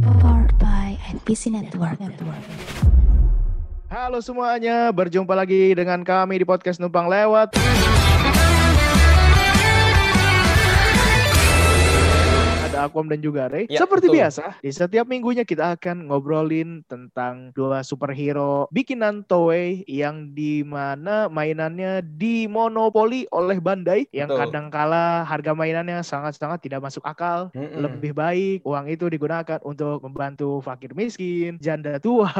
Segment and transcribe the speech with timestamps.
[0.00, 2.00] Powered by NPC Network.
[3.92, 7.52] Halo semuanya, berjumpa lagi dengan kami di podcast Numpang Lewat.
[12.80, 13.68] Ada Akom dan juga Ray.
[13.68, 14.16] Ya, Seperti betul.
[14.24, 21.28] biasa, di setiap minggunya kita akan ngobrolin tentang dua superhero bikinan Toei yang di mana
[21.28, 24.48] mainannya dimonopoli oleh Bandai yang Betul.
[24.48, 27.52] kadangkala harga mainannya sangat-sangat tidak masuk akal.
[27.52, 27.84] Mm-mm.
[27.84, 32.32] Lebih baik uang itu digunakan untuk membantu fakir miskin, janda tua,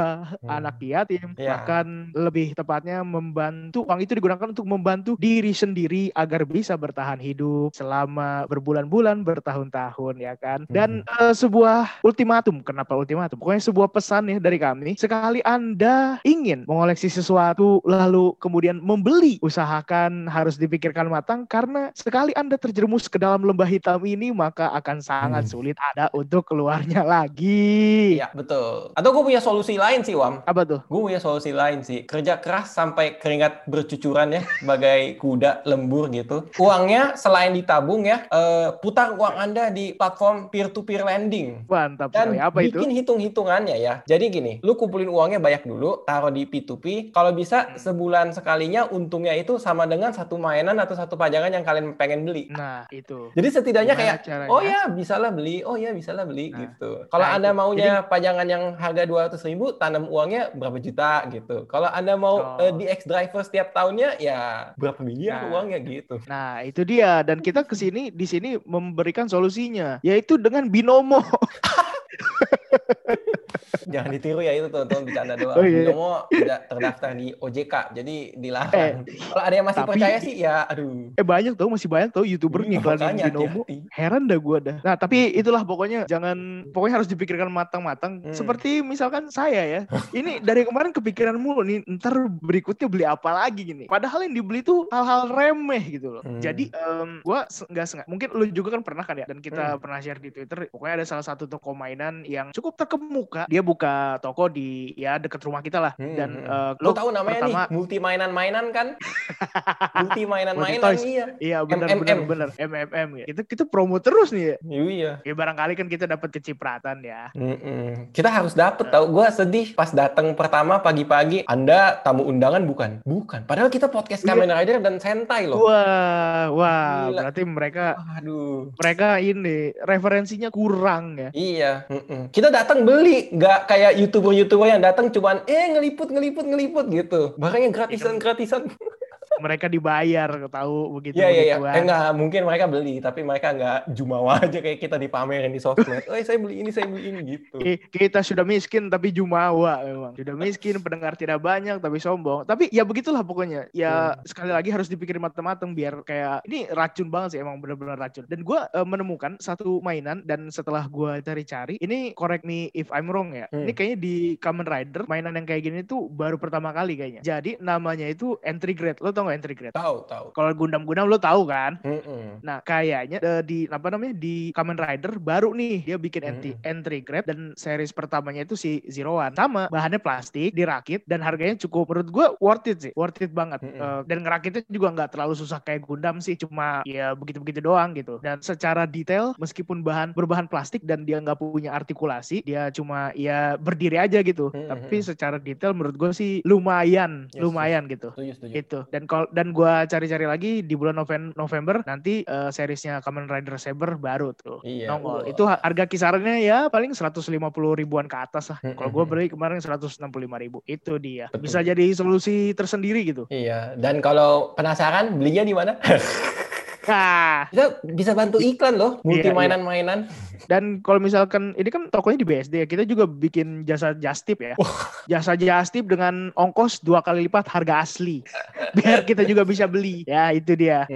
[0.49, 1.61] anak yatim, Ya.
[1.61, 7.77] bahkan lebih tepatnya membantu uang itu digunakan untuk membantu diri sendiri agar bisa bertahan hidup
[7.77, 10.69] selama berbulan-bulan, bertahun-tahun ya kan.
[10.69, 13.41] Dan eh, sebuah ultimatum, kenapa ultimatum?
[13.41, 20.29] Pokoknya sebuah pesan ya dari kami, sekali Anda ingin mengoleksi sesuatu lalu kemudian membeli, usahakan
[20.29, 25.39] harus dipikirkan matang karena sekali Anda terjerumus ke dalam lembah hitam ini maka akan sangat
[25.41, 25.53] Hmm.
[25.57, 28.21] sulit ada untuk keluarnya lagi.
[28.21, 28.93] Iya, betul.
[28.93, 30.45] Atau gue punya solusi lain sih, Wam.
[30.45, 30.81] Apa tuh?
[30.85, 32.05] Gue punya solusi lain sih.
[32.05, 36.45] Kerja keras sampai keringat bercucuran ya, sebagai kuda lembur gitu.
[36.61, 41.65] Uangnya selain ditabung ya, eh, putar uang Anda di platform peer-to-peer lending.
[41.65, 42.39] Mantap Dan sekali.
[42.39, 42.77] Apa itu?
[42.77, 43.95] bikin hitung-hitungannya ya.
[44.05, 47.09] Jadi gini, lu kumpulin uangnya banyak dulu, taruh di P2P.
[47.11, 47.77] Kalau bisa Hmm.
[47.81, 52.49] sebulan sekalinya untungnya itu sama dengan satu mainan atau satu pajangan yang kalian pengen beli.
[52.51, 53.33] Nah, itu.
[53.33, 54.51] Jadi setidaknya Gimana kayak, caranya?
[54.51, 56.91] oh ya bisalah beli, oh ya bisalah beli Nah, gitu.
[57.07, 57.57] Kalau nah anda itu.
[57.57, 61.65] maunya pajangan yang harga 200 ribu, tanam uangnya berapa juta gitu.
[61.67, 62.59] Kalau anda mau Oh.
[62.59, 64.41] eh, di X driver setiap tahunnya, ya
[64.75, 65.49] berapa miliar Nah.
[65.53, 66.17] uangnya gitu.
[66.27, 71.23] Nah, itu dia dan kita ke sini di sini memberikan solusinya yaitu dengan binomo.
[73.91, 75.57] Jangan ditiru ya itu teman-teman bercanda doang.
[75.57, 75.83] Oh, iya.
[75.83, 79.03] Binomo tidak terdaftar di OJK, jadi dilarang.
[79.03, 81.11] Eh, Kalau ada yang masih tapi- percaya sih, ya aduh.
[81.13, 83.63] Eh banyak tau masih banyak tau youtuber Iya, ngiklanin binomo.
[83.65, 83.77] hati-hati.
[83.91, 84.77] Heran dah gua dah.
[84.81, 86.39] Nah, tapi itulah pokoknya jangan
[86.71, 88.23] pokoknya harus dipikirkan matang-matang.
[88.23, 88.35] Hmm.
[88.35, 89.81] Seperti misalkan saya ya.
[90.13, 93.85] Ini dari kemarin kepikiran mulu nih, ntar berikutnya beli apa lagi gini.
[93.87, 96.23] Padahal yang dibeli tuh hal-hal remeh gitu loh.
[96.23, 96.39] Hmm.
[96.39, 98.07] Jadi em, gua se- nggak sengaja.
[98.07, 99.81] Mungkin lu juga kan pernah kan ya dan kita Hmm.
[99.81, 100.71] pernah share di Twitter.
[100.71, 103.45] Pokoknya ada salah satu toko mainan yang cukup terkemuka.
[103.45, 105.93] Dia buka toko di ya deket rumah kita lah.
[105.95, 108.87] Hmm, Dan eh, Lo tahu namanya pertama- nih, multi mainan-mainan kan?
[110.01, 111.27] multi mainan-mainan iya.
[111.37, 113.27] Iya benar benar benar MMM ya.
[113.29, 114.57] Itu kita promo terus nih ya.
[114.65, 115.13] Iya.
[115.23, 117.29] Ya barangkali kan kita dapat kecipratan ya.
[117.35, 118.11] Mm-mm.
[118.11, 119.05] Kita harus dapet tau.
[119.07, 121.45] Gue sedih pas datang pertama pagi-pagi.
[121.45, 122.91] Anda tamu undangan bukan?
[123.05, 123.45] Bukan.
[123.45, 124.31] Padahal kita podcast Iya.
[124.31, 125.59] Kamen Rider dan Sentai loh.
[125.61, 127.21] Wah, wah, Gila.
[127.21, 128.71] berarti mereka Aduh.
[128.77, 131.31] mereka ini referensinya kurang ya.
[131.33, 131.73] Iya.
[131.91, 132.31] Mm-mm.
[132.31, 137.35] Kita datang beli, nggak kayak youtuber-youtuber yang datang cuman eh ngeliput ngeliput ngeliput gitu.
[137.35, 138.63] Barangnya gratisan gratisan.
[139.41, 141.57] Mereka dibayar tahu begitu Iya iya iya.
[141.57, 141.75] begituan.
[141.75, 146.05] Eh enggak, mungkin mereka beli, tapi mereka nggak jumawa aja kayak kita dipamerin di sosmed.
[146.07, 147.57] Eh saya beli ini, saya beli ini gitu.
[147.57, 150.13] Ki- Kita sudah miskin tapi jumawa memang.
[150.15, 152.45] Sudah miskin, pendengar tidak banyak tapi sombong.
[152.45, 153.69] Tapi ya begitulah pokoknya.
[153.71, 154.25] Ya Hmm.
[154.25, 158.25] sekali lagi harus dipikir matang-matang biar kayak ini racun banget sih emang benar-benar racun.
[158.27, 163.07] Dan gua eh, menemukan satu mainan dan setelah gua cari-cari, ini correct me if I'm
[163.07, 163.47] wrong ya.
[163.49, 163.63] Hmm.
[163.63, 167.21] Ini kayaknya di Kamen Rider mainan yang kayak gini tuh baru pertama kali kayaknya.
[167.21, 168.99] Jadi namanya itu entry grade.
[168.99, 169.75] Lo tau gak entry grade?
[169.75, 170.27] Tahu tahu.
[170.35, 171.79] Kalau Gundam-Gundam lo tahu kan?
[171.83, 172.43] Mm-mm.
[172.43, 176.99] Nah, kayaknya eh, di apa namanya di Kamen Rider baru nih dia bikin entry, entry
[177.01, 179.35] grade dan series pertamanya itu si Zero One.
[179.35, 182.93] Sama, bahannya plastik, dirakit dan harganya cukup menurut gua worth it sih.
[182.95, 183.63] Worth it banget.
[183.63, 188.19] Eh, dan ngerakitnya juga nggak terlalu susah kayak Gundam sih, cuma ya begitu-begitu doang gitu.
[188.21, 193.55] Dan secara detail meskipun bahan berbahan plastik dan dia nggak punya artikulasi, dia cuma ya
[193.57, 194.53] berdiri aja gitu.
[194.53, 198.53] Tapi secara detail menurut gua sih lumayan, Yes, lumayan gitu Setuju setuju.
[198.57, 203.27] itu dan kalau dan gua cari-cari lagi di bulan Noven November nanti eh, seriesnya Kamen
[203.27, 204.89] Rider Saber baru tuh Iya.
[204.89, 207.29] nongol itu ha- harga kisarannya ya paling 150
[207.75, 209.11] ribuan ke atas lah kalau gua Mm-mm.
[209.11, 210.01] beli kemarin 165
[210.39, 211.43] ribu itu dia Betul.
[211.43, 215.77] bisa jadi solusi tersendiri gitu Iya, dan kalau penasaran belinya di mana?
[216.83, 219.37] Kita bisa bantu iklan loh, multi Iya, iya.
[219.37, 220.01] mainan-mainan.
[220.49, 224.57] dan kalau misalkan ini kan tokonya di BSD ya kita juga bikin jasa jastip ya
[225.05, 228.25] jasa jastip dengan ongkos dua kali lipat harga asli
[228.73, 230.89] biar kita juga bisa beli ya itu dia.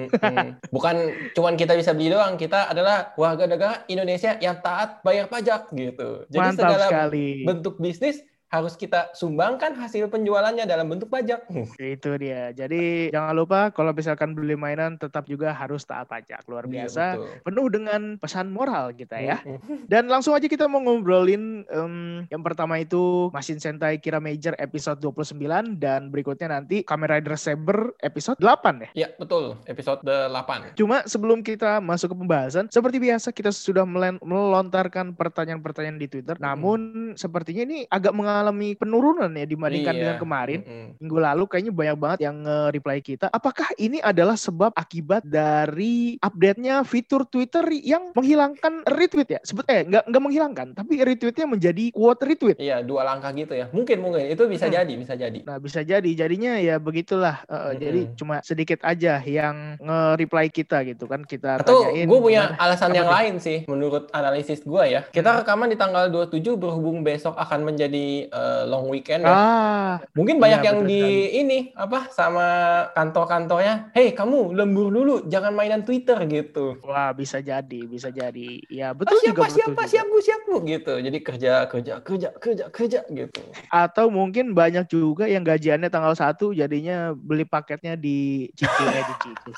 [0.74, 0.96] Bukan
[1.36, 6.24] cuman kita bisa beli doang, kita adalah warga negara Indonesia yang taat bayar pajak gitu.
[6.32, 11.50] Jadi mantap segala sekali bentuk bisnis harus kita sumbangkan hasil penjualannya dalam bentuk pajak.
[11.74, 12.54] Itu dia.
[12.54, 16.46] Jadi jangan lupa kalau misalkan beli mainan tetap juga harus taat pajak.
[16.46, 17.04] Luar Iya, biasa.
[17.18, 17.28] betul.
[17.42, 19.42] Penuh dengan pesan moral kita ya.
[19.90, 21.94] Dan langsung aja kita mau ngobrolin em,
[22.30, 27.90] yang pertama itu Machine Sentai Kira Major episode 29 dan berikutnya nanti Kamen Rider Saber
[27.98, 28.88] episode 8 ya.
[28.94, 29.58] Ya, betul.
[29.66, 30.76] Episode 8.
[30.78, 33.82] Cuma sebelum kita masuk ke pembahasan, seperti biasa kita sudah
[34.20, 36.36] melontarkan pertanyaan-pertanyaan di Twitter.
[36.36, 40.00] Namun sepertinya ini agak mengalami penurunan ya dibandingkan Iya.
[40.02, 40.60] dengan kemarin.
[40.60, 40.86] Mm-mm.
[40.98, 43.26] Minggu lalu kayaknya banyak banget yang nge-reply kita.
[43.28, 49.40] Apakah ini adalah sebab akibat dari update-nya fitur Twitter yang menghilangkan retweet ya?
[49.42, 52.56] Sebet eh nggak nggak menghilangkan, tapi retweetnya menjadi quote retweet.
[52.58, 53.70] Iya, dua langkah gitu ya.
[53.70, 54.74] Mungkin mungkin itu bisa Hmm.
[54.74, 55.38] jadi, bisa jadi.
[55.44, 57.44] Nah bisa jadi jadinya ya begitulah.
[57.44, 58.16] Eh, eh, Jadi Mm-mm.
[58.16, 62.06] cuma sedikit aja yang nge-reply kita gitu kan kita Atau tanyain.
[62.06, 62.62] gue punya gimana.
[62.64, 65.04] alasan yang lain sih, menurut analisis gue ya.
[65.04, 65.38] Kita Hmm.
[65.38, 69.30] rekaman di tanggal 27 berhubung besok akan menjadi eh, long weekend ya.
[69.30, 71.38] Ah, Mungkin banyak iya, yang betul di sekali.
[71.40, 72.46] ini apa sama
[72.92, 76.82] kantor-kantornya, "Hey, kamu lembur dulu, jangan mainan Twitter" gitu.
[76.82, 78.58] wah bisa jadi, bisa jadi.
[78.68, 79.90] Ya Ah, betul siapa juga betul siapa juga.
[79.92, 80.92] siapa siapa gitu.
[80.98, 83.42] Jadi kerja kerja kerja kerja kerja gitu.
[83.70, 89.50] Atau mungkin banyak juga yang gajiannya tanggal 1 jadinya beli paketnya di cicil eh di.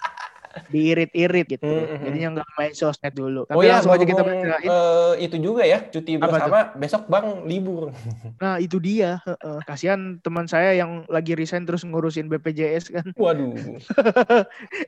[0.69, 1.65] Diirit-irit gitu.
[1.65, 2.05] Hmm, hmm, hmm.
[2.05, 3.43] Jadinya nggak main sosmed dulu.
[3.45, 4.67] Tapi oh ya, langsung aja kita bicarain.
[4.67, 7.91] eh, itu juga ya, cuti bersama besok Bang libur.
[8.43, 9.19] Nah, itu dia.
[9.25, 9.59] heeh.
[9.65, 13.07] Kasihan teman saya yang lagi resign terus ngurusin BPJS kan.
[13.23, 13.55] Waduh.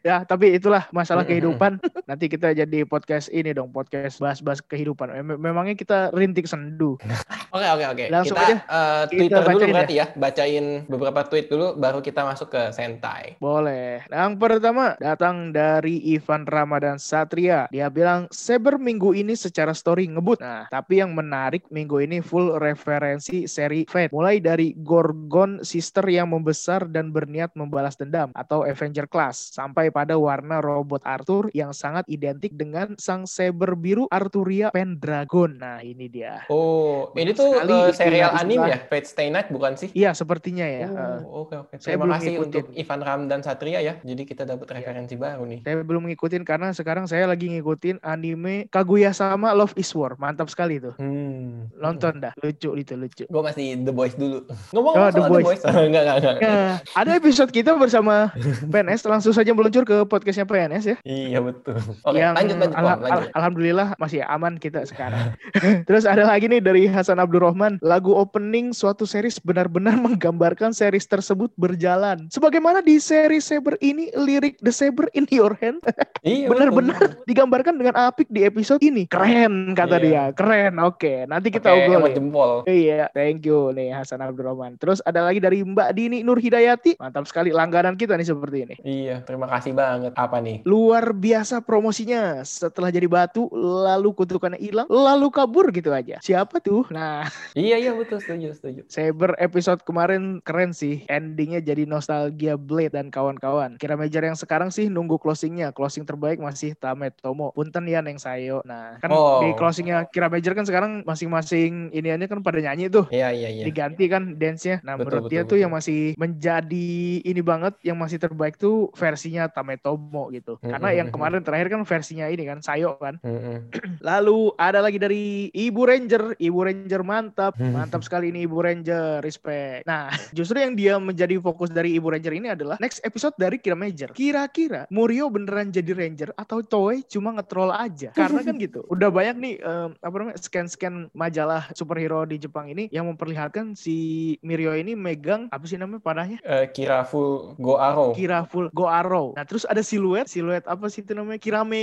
[0.03, 1.59] ya, tapi itulah masalah Hmm, hmm, hmm.
[1.59, 1.73] kehidupan.
[2.06, 5.11] Nanti kita jadi podcast ini dong, podcast bahas-bahas kehidupan.
[5.23, 6.94] Mem- Memangnya kita rintik sendu.
[7.49, 8.05] Oke oke oke.
[8.12, 8.56] Langsung kita aja.
[8.61, 10.06] Kita Twitter dulu bacain berarti ya.
[10.12, 13.41] bacain beberapa tweet dulu, baru kita masuk ke Sentai.
[13.41, 14.05] Boleh.
[14.05, 17.66] Yang pertama datang dari Ivan Ramadan Satria.
[17.75, 20.38] Dia bilang Saber minggu ini secara story ngebut.
[20.38, 24.14] Nah, tapi yang menarik minggu ini full referensi seri Fate.
[24.14, 30.14] Mulai dari Gorgon Sister yang membesar dan berniat membalas dendam atau Avenger Class sampai pada
[30.14, 35.58] warna robot Arthur yang sangat identik dengan sang Saber biru Arturia Pendragon.
[35.58, 36.46] Nah, ini dia.
[36.46, 39.88] Oh, Banyak ini tuh sekali eh, istilah- serial anime ya, Fate Stay Night bukan sih?
[39.90, 40.87] Iya, sepertinya ya.
[40.87, 41.75] Eh, Oh, oke oke.
[41.81, 43.96] saya Terima kasih untuk Ivan Ramdan Satria ya.
[44.04, 44.75] Jadi kita dapat Iya.
[44.78, 45.61] referensi baru nih.
[45.65, 50.15] Saya belum ngikutin karena sekarang saya lagi ngikutin anime Kaguya sama Love is War.
[50.17, 50.93] Mantap sekali tuh.
[51.00, 51.73] Hmm.
[51.75, 52.33] Nonton dah.
[52.39, 53.25] Lucu itu lucu.
[53.25, 54.45] Gue masih The Boys dulu.
[54.71, 55.45] Ngomong Oh, soal The The Boys.
[55.45, 55.62] Boys.
[55.89, 56.35] enggak, enggak, enggak.
[56.43, 58.29] Nah, ada episode kita bersama
[58.73, 60.97] PNS langsung saja meluncur ke podcastnya PNS ya.
[61.03, 61.79] Iya betul.
[62.03, 63.12] Oke, yang lanjut lanjut, Bang, lanjut.
[63.15, 65.39] al- alhamdulillah masih aman kita sekarang.
[65.89, 71.55] Terus ada lagi nih dari Hasan Abdurrahman, lagu opening suatu series benar-benar menggambarkan series tersebut
[71.55, 72.27] berjalan.
[72.29, 75.80] Sebagaimana di seri Saber ini lirik The Saber in Your Hand
[76.20, 79.06] Iya, benar-benar digambarkan dengan apik di episode ini.
[79.06, 80.04] Keren kata Iya.
[80.04, 80.78] dia, keren.
[80.82, 82.14] Oke, nanti kita emot obrolin.
[82.19, 82.50] jempol.
[82.64, 84.76] Iya, thank you nih Hasan Abdurrahman.
[84.76, 86.98] Terus ada lagi dari Mbak Dini Nur Hidayati.
[86.98, 88.75] Mantap sekali langganan kita nih seperti ini.
[88.82, 90.12] Iya, terima kasih banget.
[90.14, 90.66] Apa nih?
[90.66, 92.42] Luar biasa promosinya.
[92.42, 96.19] Setelah jadi batu, lalu kutukannya hilang, lalu kabur gitu aja.
[96.19, 96.86] Siapa tuh?
[96.90, 98.80] Nah, Iya, iya betul, setuju, setuju.
[98.86, 101.06] Saber episode kemarin keren sih.
[101.06, 103.78] Endingnya jadi nostalgia Blade dan kawan-kawan.
[103.78, 105.70] Kira Major yang sekarang sih nunggu closingnya.
[105.70, 107.50] Closing terbaik masih Tame Tomo.
[107.53, 108.62] Punten ya Neng Sayo.
[108.65, 109.43] Nah, kan Oh.
[109.43, 113.05] di closingnya Kira Major kan sekarang masing-masing iniannya kan pada nyanyi tuh.
[113.11, 113.65] Iya, iya, iya.
[113.67, 114.81] diganti kan dance-nya.
[114.82, 115.62] Nah, Betul, menurut betul, dia tuh betul.
[115.62, 116.91] yang masih menjadi
[117.23, 120.56] ini banget, yang masih terbaik tuh versinya Tametomo gitu.
[120.62, 123.19] Hmm, Karena hmm, yang hmm, kemarin terakhir kan versinya ini kan Sayo kan.
[123.21, 123.69] Mm-mm.
[124.09, 127.75] Lalu ada lagi dari Ibu Ranger, Ibu Ranger mantap, Hmm.
[127.75, 129.82] mantap sekali ini Ibu Ranger, respect.
[129.85, 133.75] Nah, justru yang dia menjadi fokus dari Ibu Ranger ini adalah next episode dari Kira
[133.75, 134.14] Major.
[134.14, 138.12] Kira-kira Murio beneran jadi Ranger atau Toei cuma ngetrol aja?
[138.20, 138.84] Karena kan gitu.
[138.93, 143.97] Udah banyak nih em, apa namanya scan-scan majalah superhero di Jepang ini yang memperlihatkan si
[144.44, 146.37] Mirio ini megang apa sih namanya panahnya?
[146.44, 148.12] Eh, Kira full Go Arrow.
[148.12, 149.33] Kira full Go Arrow.
[149.33, 151.40] Nah, terus ada siluet, siluet apa sih itu namanya?
[151.40, 151.80] Kirame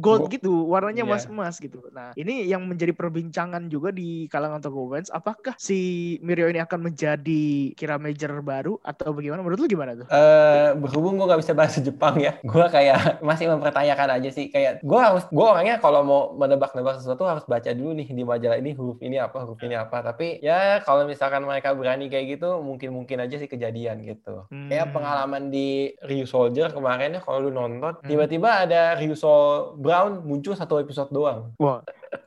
[0.00, 1.10] Gold Go- gitu, warnanya Iya.
[1.12, 1.84] emas-emas gitu.
[1.92, 5.12] Nah, ini yang menjadi perbincangan juga di kalangan toko fans.
[5.12, 5.76] Apakah si
[6.24, 7.44] Mirio ini akan menjadi
[7.76, 9.44] Kira Major baru atau bagaimana?
[9.44, 10.08] Menurut lu gimana tuh?
[10.08, 12.96] Eh, berhubung gue nggak bisa bahasa Jepang ya, gue kayak
[13.28, 14.46] masih mempertanyakan aja sih.
[14.48, 18.56] Kayak gue harus, gue orangnya kalau mau menebak-nebak sesuatu harus baca dulu nih di majalah
[18.56, 20.00] ini huruf ini apa, huruf ini apa.
[20.00, 24.46] Tapi ya kalau misalkan mereka berani kayak gitu, mungkin-mungkin aja sih kejadian gitu.
[24.48, 24.94] Kayak Hmm.
[24.94, 28.06] pengalaman di Ryu Soldier kemarin ya, kalau lu nonton, Hmm.
[28.06, 31.50] tiba-tiba ada Ryu Sol Brown muncul satu episode doang.
[31.58, 31.80] Wah,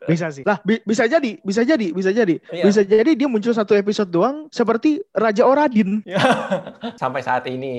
[0.06, 0.42] Bisa sih.
[0.42, 2.36] Lah bi- bisa jadi, bisa jadi, bisa jadi.
[2.48, 2.64] Iya.
[2.64, 6.00] Bisa jadi dia muncul satu episode doang seperti Raja Oradin.
[7.02, 7.76] Sampai saat ini.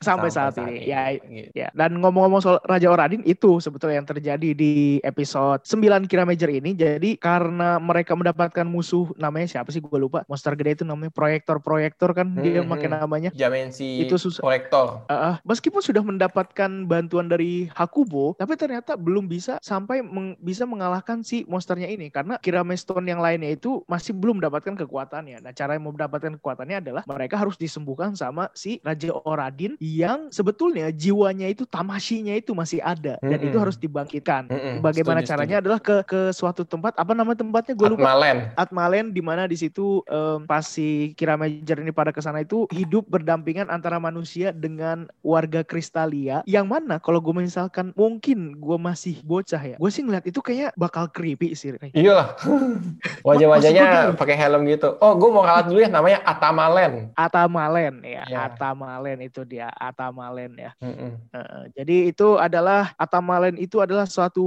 [0.00, 1.50] Sampai saat ini, ya, Gitu.
[1.52, 6.48] Ya, dan ngomong-ngomong soal Raja Oradin itu sebetulnya yang terjadi di episode 9 Kira Major
[6.48, 6.72] ini.
[6.72, 10.22] Jadi karena mereka mendapatkan musuh namanya siapa sih gue lupa.
[10.26, 12.96] Monster gede itu namanya proyektor-proyektor kan dia Hmm, pakai hmm.
[12.96, 13.30] namanya.
[13.30, 14.42] Dimensi Itu susah.
[14.42, 15.06] proyektor.
[15.06, 15.34] Ah, ah.
[15.42, 21.46] meskipun sudah mendapatkan bantuan dari Hakubo, tapi ternyata belum bisa sampai meng- bisa mengalahkan si
[21.48, 25.42] monsternya ini karena Kirame Stone yang lainnya itu masih belum mendapatkan kekuatannya.
[25.42, 30.92] Nah, cara yang mendapatkan kekuatannya adalah mereka harus disembuhkan sama si Raja Oradin yang sebetulnya
[30.92, 33.64] jiwanya itu tamashinya itu masih ada dan itu Mm-mm.
[33.64, 34.52] harus dibangkitkan.
[34.52, 38.04] Mm-mm, Bagaimana setuju, caranya adalah ke ke suatu tempat apa nama tempatnya gue lupa.
[38.04, 38.38] Atmalen.
[38.54, 43.08] Atmalen di mana di situ em, pas si Kiramager ini pada ke sana itu hidup
[43.08, 49.60] berdampingan antara manusia dengan warga Kristalia yang mana kalau gue misalkan mungkin gue masih bocah
[49.60, 51.70] ya gue sih ngeliat itu kayak bakal creepy sih.
[51.94, 52.34] Iya
[53.26, 54.98] Wajah-wajahnya pakai helm gitu.
[54.98, 55.86] Oh, gue mau kalah dulu ya.
[55.86, 57.14] Namanya Atamalen.
[57.14, 58.50] Atamalen ya Iya.
[58.50, 60.74] Atamalen itu dia Atamalen ya.
[60.82, 64.42] Heeh, jadi itu adalah Atamalen itu adalah suatu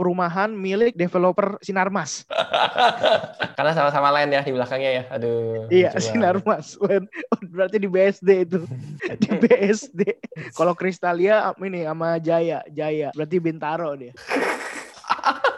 [0.00, 2.24] perumahan milik developer Sinarmas
[3.60, 5.02] Karena sama-sama lain ya di belakangnya ya.
[5.12, 5.68] Aduh.
[5.68, 6.48] Iya, lucu sinar banget.
[6.64, 6.68] mas.
[6.80, 7.04] Wen.
[7.28, 8.64] Oh, Berarti di BSD itu.
[9.20, 10.00] di BSD.
[10.56, 13.12] Kalau Kristalia ini sama Jaya, Jaya.
[13.12, 14.16] Berarti Bintaro dia.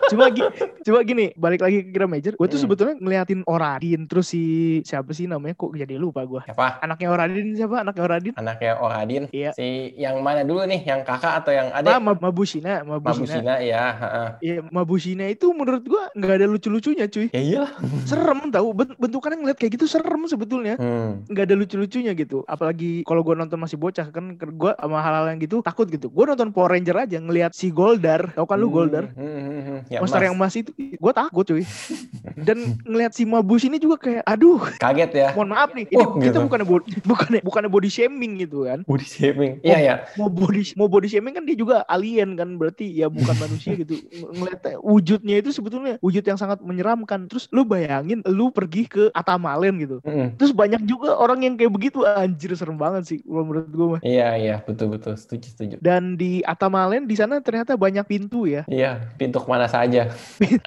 [0.05, 0.49] Cuma gini,
[0.83, 2.33] cuma gini, balik lagi ke Kira Major.
[2.35, 2.65] Gue tuh Hmm.
[2.67, 4.43] sebetulnya ngeliatin Oradin terus si
[4.83, 6.43] siapa sih namanya kok jadi lupa gue.
[6.45, 6.81] Siapa?
[6.81, 7.81] Anaknya Oradin siapa?
[7.81, 8.33] Anaknya Oradin?
[8.35, 9.23] Anaknya Oradin.
[9.31, 9.51] Iya.
[9.53, 9.65] Si
[9.95, 10.83] yang mana dulu nih?
[10.83, 11.97] Yang kakak atau yang Ah, adik?
[11.97, 13.41] Ma- Mabushina, Mabushina.
[13.41, 13.85] Mabusina ya.
[13.95, 14.29] heeh.
[14.43, 17.27] Iya, Mabushina itu menurut gua nggak ada lucu-lucunya, cuy.
[17.29, 17.73] Ya iyalah.
[18.05, 20.75] Serem tahu, Ben- bentukannya ngeliat kayak gitu serem sebetulnya.
[20.75, 21.23] Hmm.
[21.25, 25.39] nggak ada lucu-lucunya gitu apalagi kalau gue nonton masih bocah kan gue sama hal-hal yang
[25.39, 29.13] gitu takut gitu gue nonton Power Ranger aja ngelihat si Goldar tau kan lu Goldar
[29.13, 29.79] Hmm, hmm, hmm, hmm.
[29.87, 30.27] Ya, monster emas.
[30.27, 31.65] yang emas itu gue takut cuy
[32.47, 35.29] dan ngelihat si Mabus ini juga kayak aduh Kaget ya.
[35.33, 36.47] mohon maaf nih ini Oh, kita gitu.
[36.47, 39.53] bukannya body, bukannya bukannya body shaming gitu kan Body shaming.
[39.61, 39.95] Iya ya.
[40.15, 43.99] mau body mau body shaming kan dia juga alien kan berarti ya bukan manusia gitu
[44.13, 49.05] Ng- ngeliatnya wujudnya itu sebetulnya wujud yang sangat menyeramkan terus lu bayangin lu pergi ke
[49.13, 50.35] Atamalen gitu Mm-mm.
[50.35, 54.01] Terus banyak juga orang yang kayak begitu anjir serem banget sih menurut gue mah.
[54.01, 55.75] Iya iya betul betul setuju setuju.
[55.79, 58.63] Dan di Atamalen di sana ternyata banyak pintu ya.
[58.65, 60.03] Iya pintu ke mana saja.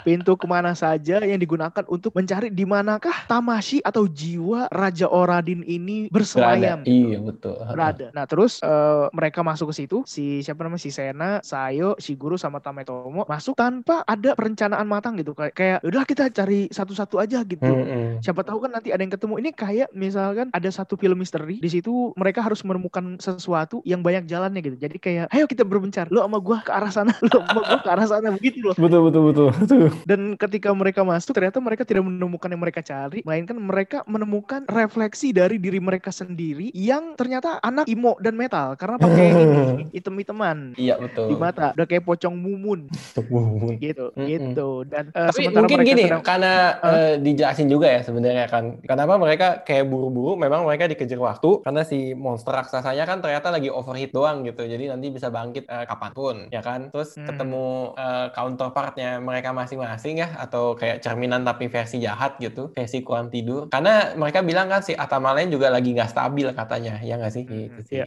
[0.06, 5.64] Pintu ke mana saja yang digunakan untuk mencari di manakah Tamashi atau jiwa Raja Oradin
[5.66, 6.84] ini bersemayam.
[6.84, 6.92] Berada.
[6.92, 7.56] Iya betul.
[7.72, 8.06] Berada.
[8.12, 12.60] Nah terus eh, mereka masuk ke situ si siapa namanya si Sena, Sayo, Shiguru sama
[12.60, 17.66] Tametomo masuk tanpa ada perencanaan matang gitu kayak kayak udah kita cari satu-satu aja gitu.
[17.66, 18.22] Mm-mm.
[18.22, 21.70] siapa tahu kan nanti ada yang ketemu ini kayak misalkan ada satu film misteri di
[21.70, 26.26] situ mereka harus menemukan sesuatu yang banyak jalannya gitu jadi kayak ayo kita berbencar lo
[26.26, 29.24] sama gua ke arah sana lo sama gua ke arah sana begitu loh Betul betul
[29.26, 29.86] betul betul.
[30.04, 35.30] dan ketika mereka masuk ternyata mereka tidak menemukan yang mereka cari melainkan mereka menemukan refleksi
[35.30, 39.54] dari diri mereka sendiri yang ternyata anak imo dan metal karena pakai ini,
[39.94, 41.30] item-iteman Iya betul.
[41.30, 42.90] di mata udah kayak pocong mumun
[43.30, 43.76] Wuh.
[43.78, 44.28] gitu Mm-mm.
[44.28, 48.80] gitu dan eh, Tapi sementara mungkin gini, sedang karena eh, dijelasin juga ya sebenarnya kan.
[48.82, 50.36] Kenapa mereka kayak buru-buru?
[50.36, 54.62] Memang mereka dikejar waktu karena si monster raksasanya kan ternyata lagi overheat doang gitu.
[54.62, 56.90] Jadi nanti bisa bangkit eh, kapan pun, ya kan?
[56.90, 57.28] Terus Hmm.
[57.28, 63.28] ketemu eh, counterpartnya mereka masing-masing ya, atau kayak cerminan tapi versi jahat gitu, versi kurang
[63.28, 63.68] tidur.
[63.68, 67.44] Karena mereka bilang kan si Atamalen juga lagi nggak stabil katanya, ya nggak sih?
[67.44, 67.96] Hmm, Gitu sih.
[68.00, 68.06] iya.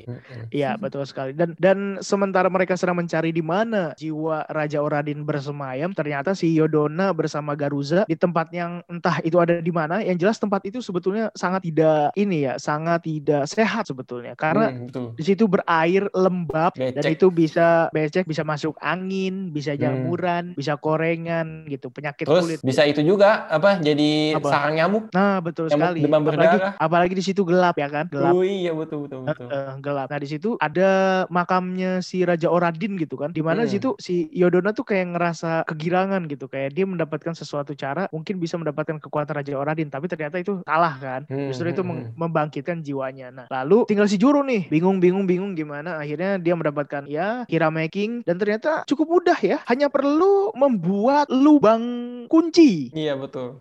[0.48, 5.92] Iya betul sekali dan dan sementara mereka sedang mencari di mana jiwa Raja Oradin bersemayam
[5.92, 10.40] ternyata si Yodona bersama Garuza di tempat yang entah itu ada di mana yang jelas
[10.40, 15.06] tempat itu sebetulnya sangat tidak ini ya sangat tidak sehat sebetulnya karena Hmm, betul.
[15.14, 17.12] di situ berair lembab dan Becek.
[17.12, 19.80] itu bisa becek bisa masuk angin bisa Hmm.
[20.52, 23.78] Bisa korengan gitu penyakit Terus kulit bisa itu juga apa?
[23.78, 24.48] Jadi Apa?
[24.48, 25.04] sarang nyamuk.
[25.10, 26.72] nah betul Nyamuk sekali demam apalagi berdarah.
[26.76, 29.48] apalagi di situ gelap ya kan gelap Oh iya betul betul betul.
[29.48, 30.08] Eh, gelap.
[30.08, 30.90] Nah di situ ada
[31.28, 33.30] makamnya si Raja Oradin gitu kan.
[33.30, 33.64] Di Hmm.
[33.66, 36.46] situ si Yodona tuh kayak ngerasa kegirangan gitu.
[36.46, 39.88] Kayak dia mendapatkan sesuatu cara mungkin bisa mendapatkan kekuatan Raja Oradin.
[39.88, 41.24] Tapi ternyata itu salah kan.
[41.24, 42.16] Hmm, Justru itu hmm, meng- hmm.
[42.18, 43.28] membangkitkan jiwanya.
[43.30, 44.68] Nah lalu tinggal si Juru nih.
[44.68, 45.96] Bingung bingung bingung gimana.
[45.96, 48.20] Akhirnya dia mendapatkan ya kira making.
[48.22, 49.58] Dan ternyata cukup mudah ya.
[49.64, 51.82] Hanya perlu membuat lubang
[52.28, 52.92] kunci.
[52.92, 53.60] Iya betul.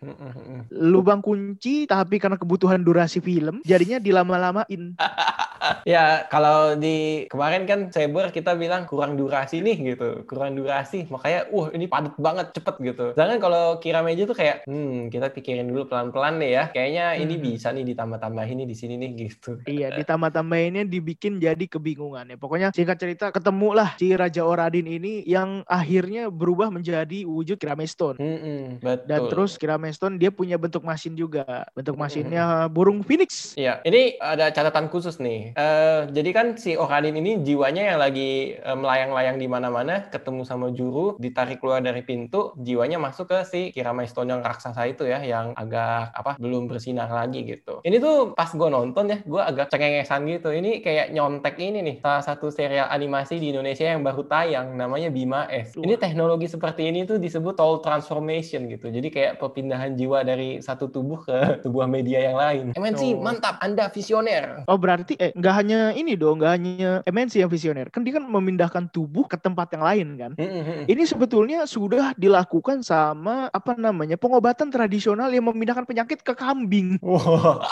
[0.71, 4.95] Lubang kunci tapi karena kebutuhan durasi film jadinya dilama-lamain.
[5.93, 11.47] ya kalau di kemarin kan Saber kita bilang kurang durasi nih gitu, kurang durasi, makanya
[11.49, 13.05] wah ini padat banget cepet gitu.
[13.13, 17.35] Sedangkan kalau kira meja tuh kayak, hmm kita pikirin dulu pelan-pelan deh ya, kayaknya ini
[17.37, 17.45] Hmm.
[17.53, 19.59] bisa nih ditambah-tambahin nih di sini nih gitu.
[19.65, 22.37] Iya, ditambah-tambahinnya dibikin jadi kebingungan ya.
[22.37, 28.17] Pokoknya singkat cerita ketemulah si Raja Oradin ini yang akhirnya berubah menjadi wujud Kiramestone.
[28.17, 29.05] Mm-mm, betul.
[29.07, 31.65] Dan terus Kiramestone dia punya bentuk mesin juga.
[31.73, 32.05] Bentuk Mm-mm.
[32.07, 33.53] mesinnya burung phoenix.
[33.57, 35.56] Iya, ini ada catatan khusus nih.
[35.57, 40.69] Eh, jadi kan si Oradin ini jiwanya yang lagi eh, melayang-layang di mana-mana, ketemu sama
[40.69, 45.57] juru, ditarik keluar dari pintu, jiwanya masuk ke si Kiramaistone yang raksasa itu ya, yang
[45.57, 47.81] agak apa belum bersinar lagi gitu.
[47.81, 50.53] Ini tuh pas gue nonton ya, gue agak cengengesan gitu.
[50.53, 55.09] Ini kayak nyontek ini nih, salah satu serial animasi di Indonesia yang baru tayang, namanya
[55.09, 55.73] Bima S.
[55.73, 58.93] Ini teknologi seperti ini tuh disebut soul transformation gitu.
[58.93, 62.65] Jadi kayak perpindahan jiwa dari satu tubuh ke sebuah media yang lain.
[62.77, 63.25] MNC, Oh.
[63.25, 64.61] mantap, Anda visioner.
[64.69, 67.87] Oh berarti eh nggak hanya ini dong, nggak hanya MNC yang visioner.
[67.87, 70.31] Kan dia kan memindahkan tubuh ke tempat yang lain kan.
[70.35, 70.83] Mm-mm.
[70.91, 76.99] Ini sebetulnya sudah dilakukan sama apa namanya pengobatan tradisional yang memindahkan penyakit ke kambing.
[76.99, 77.63] Wow.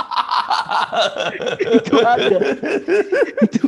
[1.77, 2.37] itu ada.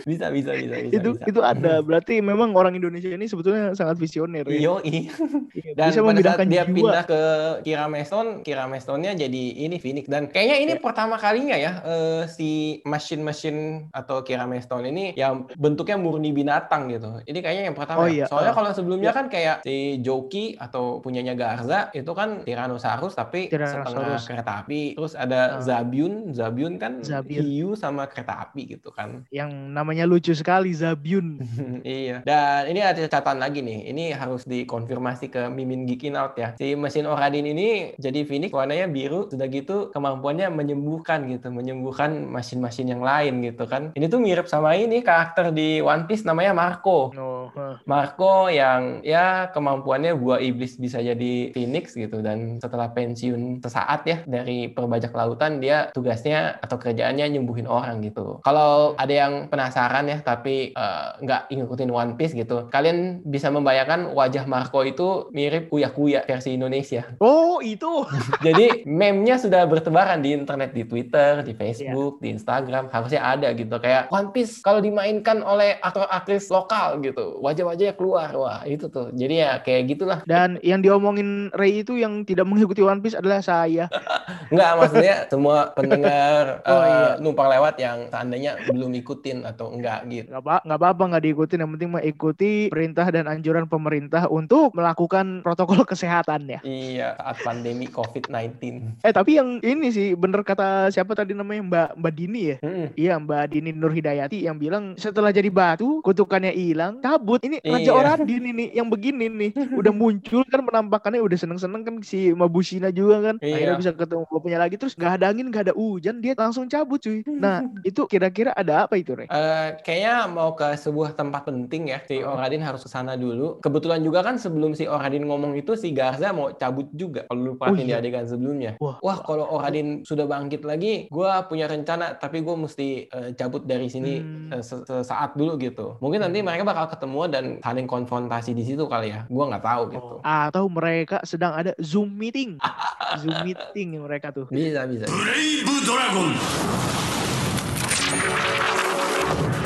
[0.04, 0.76] bisa, bisa, bisa, bisa.
[0.90, 1.26] itu bisa.
[1.26, 1.80] itu ada.
[1.80, 4.54] Berarti memang orang Indonesia ini sebetulnya sangat visioner ya.
[4.54, 4.74] Iya.
[4.84, 6.74] Iya, Dan bisa pada saat dia jiwa.
[6.74, 7.22] pindah ke
[7.64, 10.06] Kirameston, Kiramestonnya jadi ini Phoenix.
[10.08, 10.84] Dan kayaknya ini Iya.
[10.84, 12.50] pertama kalinya ya eh, si
[12.84, 13.56] mesin-mesin
[13.92, 17.22] atau Kirameston ini yang bentuknya murni binatang gitu.
[17.24, 18.00] Ini kayaknya yang pertama.
[18.00, 18.14] Oh ya.
[18.14, 18.58] iya, Soalnya eh.
[18.58, 19.16] kalau sebelumnya Iya.
[19.16, 24.24] kan kayak si Joki atau punyanya Garza itu kan Tyrannosaurus tapi setengah Tyrannosaurus.
[24.26, 24.82] kereta api.
[24.96, 25.62] Terus ada Ah.
[25.62, 27.44] Zabiun, Zabiun kan Zabiun.
[27.44, 29.24] hiu sama kereta api gitu kan.
[29.34, 31.42] yang namanya lucu sekali Zabiun.
[31.84, 32.24] iya.
[32.24, 33.92] Dan ini ada catatan lagi nih.
[33.92, 36.54] Ini harus dikonfirmasi ke Mimin Geekin Out ya.
[36.56, 39.28] Si mesin Oradin ini jadi Phoenix warnanya biru.
[39.28, 41.50] Sudah gitu kemampuannya menyembuhkan gitu.
[41.52, 43.92] Menyembuhkan mesin-mesin yang lain gitu kan.
[43.96, 47.12] Ini tuh mirip sama ini karakter di One Piece namanya Marco.
[47.14, 47.76] Oh, huh.
[47.86, 54.18] Marco yang ya kemampuannya buah iblis bisa jadi Phoenix gitu dan setelah pensiun sesaat ya
[54.26, 58.40] dari perbajak lautan dia tugasnya atau kerjaannya nyembuhin orang gitu.
[58.42, 64.16] Kalau ada yang penasaran ya tapi eh, nggak ngikutin One Piece gitu, kalian bisa membayangkan
[64.16, 67.04] wajah Marco itu mirip Uya Kuya versi Indonesia.
[67.20, 68.08] oh itu.
[68.48, 71.58] Jadi meme-nya sudah bertebaran di internet, di Twitter, di.
[71.58, 73.74] Facebook, di Instagram, harusnya ada gitu.
[73.82, 78.30] Kayak One Piece kalau dimainkan oleh aktor-aktris lokal gitu, wajah-wajahnya keluar.
[78.38, 79.10] Wah, itu tuh.
[79.18, 80.20] Jadi ya kayak gitulah.
[80.30, 83.90] Dan yang diomongin Ray itu yang tidak mengikuti One Piece adalah saya.
[84.54, 87.10] Enggak, maksudnya semua pendengar Oh, eh, iya.
[87.24, 90.28] numpang lewat yang seandainya belum ikutin atau enggak gitu.
[90.28, 91.60] Nggak apa nggak apa-apa nggak diikutin.
[91.64, 96.60] Yang penting mengikuti perintah dan anjuran pemerintah untuk melakukan protokol kesehatan ya.
[96.62, 99.00] Iya, saat pandemi COVID-19.
[99.04, 102.58] Eh tapi yang ini sih bener kata siapa tadi namanya Mbak Mbak Dini ya.
[102.60, 102.88] Mm-mm.
[102.98, 107.86] Iya Mbak Dini Nur Hidayati yang bilang setelah jadi batu kutukannya hilang cabut ini Raja
[107.88, 107.94] Iya.
[107.94, 113.32] Oradin ini yang begini nih udah muncul kan penampakannya udah seneng-seneng kan si Mabushina juga
[113.32, 113.54] kan Iya.
[113.54, 116.74] akhirnya bisa ketemu bapaknya lagi terus nggak ada angin nggak ada hujan dia langsung langsung
[116.74, 117.22] cabut cuy.
[117.22, 117.38] Hmm.
[117.38, 119.30] Nah itu kira-kira ada apa itu Re?
[119.30, 122.02] Uh, kayaknya mau ke sebuah tempat penting ya.
[122.10, 122.26] Si hmm.
[122.26, 123.62] Oradin harus ke sana dulu.
[123.62, 127.30] Kebetulan juga kan sebelum si Oradin ngomong itu si Garza mau cabut juga.
[127.30, 128.02] Kalau lu perhatiin oh, iya.
[128.02, 128.72] adegan sebelumnya.
[128.82, 133.70] Wah, Wah kalau Oradin sudah bangkit lagi, gue punya rencana tapi gue mesti uh, cabut
[133.70, 134.58] dari sini hmm.
[134.58, 136.02] uh, sesaat dulu gitu.
[136.02, 136.46] Mungkin nanti hmm.
[136.50, 139.30] mereka bakal ketemu dan saling konfrontasi di situ kali ya.
[139.30, 140.14] Gue nggak tahu gitu.
[140.18, 140.22] Oh.
[140.26, 142.58] Atau mereka sedang ada Zoom meeting.
[143.22, 144.50] Zoom meeting mereka tuh.
[144.50, 145.06] Bisa bisa.
[145.06, 146.47] Brave Dragon.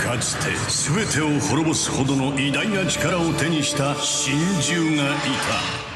[0.03, 0.51] かつて
[0.93, 5.17] 全てを滅ぼすほどの偉大な力を手にした神獣がい
[5.85, 5.90] た。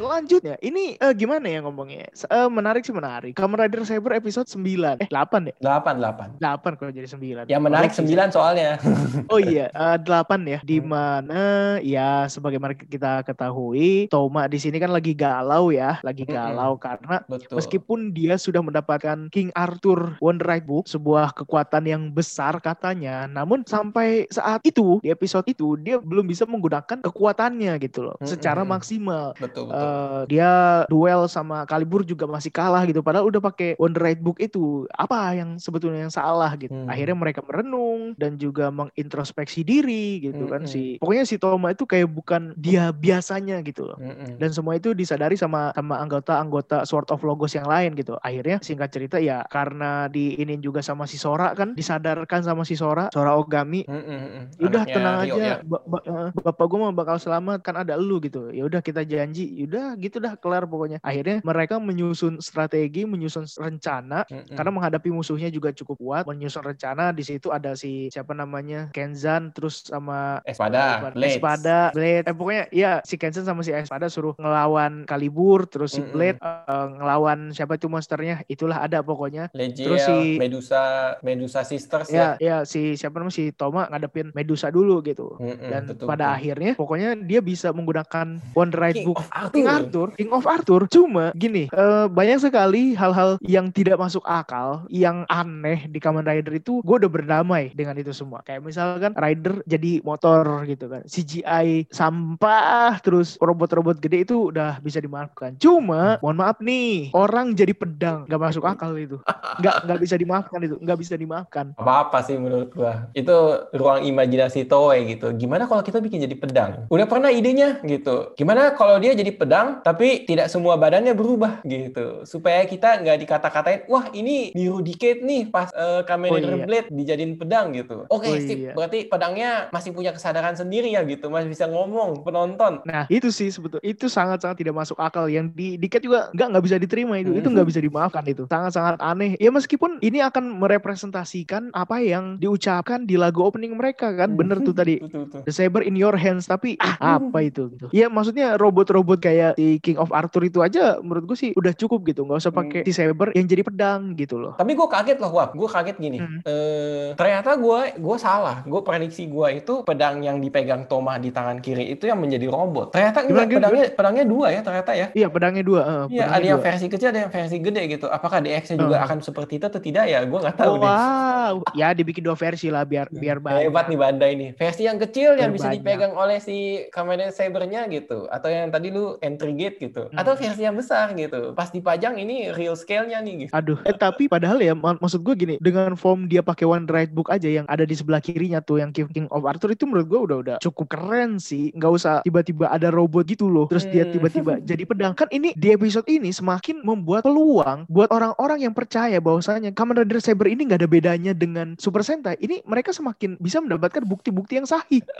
[0.00, 2.08] Selanjutnya, ini eh, gimana ya ngomongnya?
[2.08, 3.36] Eh, menarik sih menarik.
[3.36, 4.96] Kamen Rider Saber episode 9.
[4.96, 5.54] Eh, 8 ya?
[5.60, 6.40] 8, 8.
[6.40, 7.44] 8 kalau jadi 9.
[7.44, 8.08] Yang menarik saya.
[8.08, 8.70] 9 soalnya.
[9.28, 10.58] Oh iya, eh, 8 ya.
[10.64, 16.32] Di mana ya sebagaimana kita ketahui, Toma di sini kan lagi galau ya, lagi Mm-mm.
[16.32, 17.60] galau karena Betul.
[17.60, 24.24] Meskipun dia sudah mendapatkan King Arthur Wonderite Book, sebuah kekuatan yang besar katanya, namun sampai
[24.32, 28.30] saat itu di episode itu dia belum bisa menggunakan kekuatannya gitu loh, Mm-mm.
[28.32, 29.36] secara maksimal.
[29.36, 29.89] betul, betul.
[29.90, 30.50] Eh, dia
[30.86, 35.58] duel sama Kalibur juga masih kalah gitu padahal udah pakai Wonderite Book itu apa yang
[35.58, 36.86] sebetulnya yang salah gitu Hmm.
[36.86, 40.70] akhirnya mereka merenung dan juga mengintrospeksi diri gitu kan Mm-mm.
[40.70, 44.38] si pokoknya si Toma itu kayak bukan dia biasanya gitu loh Mm-mm.
[44.38, 48.92] dan semua itu disadari sama sama anggota-anggota Sword of Logos yang lain gitu akhirnya singkat
[48.92, 53.82] cerita ya karena diinin juga sama si Sora kan disadarkan sama si Sora Sora Ogami
[53.84, 54.44] Mm-mm, mm-mm.
[54.60, 55.56] udah Anaknya tenang Rio aja ya.
[55.64, 59.02] ba- ba- eh, bapak gue mah bakal selamat kan ada lu gitu ya udah kita
[59.02, 64.52] janji udah udah gitu dah kelar pokoknya akhirnya mereka menyusun strategi menyusun rencana Mm-mm.
[64.52, 69.56] karena menghadapi musuhnya juga cukup kuat menyusun rencana di situ ada si siapa namanya Kenzan
[69.56, 71.40] terus sama Espada, Blades.
[71.40, 72.28] Espada, Blade.
[72.28, 76.02] Eh pokoknya ya si Kenzan sama si Espada suruh ngelawan Kalibur, terus si.
[76.04, 79.46] Blade eh, ngelawan siapa itu monsternya, itulah ada pokoknya.
[79.54, 80.82] Legiel, Terus si- Medusa,
[81.22, 82.34] Medusa Sisters ya.
[82.36, 85.38] Ya, ya si siapa namanya si Toma ngadepin Medusa dulu gitu.
[85.38, 86.36] Mm-mm, Dan betul, pada betul.
[86.36, 89.30] akhirnya pokoknya dia bisa menggunakan One Right King Book of.
[89.78, 90.80] Arthur, King of Arthur.
[90.90, 96.56] Cuma gini, eh, banyak sekali hal-hal yang tidak masuk akal, yang aneh di Kamen Rider
[96.56, 98.42] itu, gue udah berdamai dengan itu semua.
[98.42, 104.98] Kayak misalkan Rider jadi motor gitu kan, CGI sampah, terus robot-robot gede itu udah bisa
[104.98, 105.54] dimaafkan.
[105.60, 109.20] Cuma, mohon maaf nih, orang jadi pedang, nggak masuk akal itu,
[109.60, 111.72] nggak nggak bisa dimaafkan itu, nggak bisa dimaafkan.
[111.76, 113.10] apa-apa sih menurut gua.
[113.12, 115.34] Itu ruang imajinasi Toei gitu.
[115.34, 116.70] Gimana kalau kita bikin jadi pedang?
[116.88, 118.32] Udah pernah idenya gitu.
[118.38, 119.49] Gimana kalau dia jadi pedang
[119.82, 122.22] tapi tidak semua badannya berubah gitu.
[122.22, 126.62] Supaya kita nggak dikata-katain, wah ini biru dikit nih pas eh, Kamen Oh, iya.
[126.62, 128.06] Blade dijadiin pedang gitu.
[128.06, 128.54] Oke, Oh, sip.
[128.54, 128.72] iya.
[128.72, 131.26] Berarti pedangnya masih punya kesadaran sendiri ya gitu.
[131.26, 132.84] Masih bisa ngomong penonton.
[132.86, 136.64] Nah itu sih sebetulnya itu sangat-sangat tidak masuk akal yang di diket juga nggak nggak
[136.64, 141.72] bisa diterima itu itu nggak bisa dimaafkan itu sangat-sangat aneh ya meskipun ini akan merepresentasikan
[141.72, 145.40] apa yang diucapkan di lagu opening mereka kan bener tuh tadi Betul, betul.
[145.48, 147.86] The Saber in your hands tapi ah, apa itu gitu.
[147.90, 152.04] Ya maksudnya robot-robot kayak si King of Arthur itu aja menurut gue sih udah cukup
[152.04, 154.54] gitu nggak usah pakai si Saber yang jadi pedang gitu loh.
[154.54, 155.50] Tapi gue kaget loh, Wap.
[155.52, 156.18] Gue kaget gini.
[156.18, 156.40] Hmm.
[156.42, 158.62] Eh, ternyata gue gue salah.
[158.62, 162.90] Gue prediksi gue itu pedang yang dipegang Toma di tangan kiri itu yang menjadi robot.
[162.90, 163.56] Ternyata enggak, gimana?
[163.62, 165.06] pedangnya pedangnya dua ya ternyata ya.
[165.12, 165.80] Iya pedangnya dua.
[165.80, 166.66] eh, Iya, ada yang dua.
[166.66, 168.06] versi kecil, ada yang versi gede gitu.
[168.06, 169.06] Apakah DX-nya juga Oh.
[169.06, 170.20] akan seperti itu atau tidak ya?
[170.22, 170.90] Gue nggak tahu deh.
[170.90, 173.64] Wow, ya dibikin dua versi lah biar biar banyak.
[173.64, 174.50] Hebat nih Bandai nih.
[174.54, 175.78] Versi yang kecil yang Biar bisa banyak.
[175.78, 176.56] dipegang oleh si
[176.88, 178.26] Kamen Saber-nya gitu.
[178.26, 180.10] Atau yang tadi lu entry gate gitu.
[180.10, 180.18] Hmm.
[180.18, 181.54] Atau versi yang besar gitu.
[181.54, 183.52] Pas dipajang ini real scale-nya nih gitu.
[183.54, 187.10] Aduh, eh tapi padahal ya mak- maksud gue gini, dengan form dia pakai One Right
[187.10, 190.06] Book aja yang ada di sebelah kirinya tuh yang King King of Arthur itu menurut
[190.06, 191.70] gue udah udah cukup keren sih.
[191.72, 194.12] Nggak usah tiba-tiba ada robot gitu loh, terus dia Hmm.
[194.12, 195.12] tiba-tiba jadi pedang.
[195.14, 200.18] Kan ini di episode ini semakin membuat peluang buat orang-orang yang percaya bahwasanya Kamen Rider
[200.18, 202.34] Saber ini nggak ada bedanya dengan Super Sentai.
[202.40, 205.02] Ini mereka semakin bisa mendapatkan bukti-bukti yang sahih.